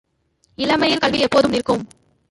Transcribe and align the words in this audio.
இளமையில் 0.57 0.97
கல்வி 0.97 1.19
எப்போதும் 1.19 1.51
நிற்கும். 1.51 1.87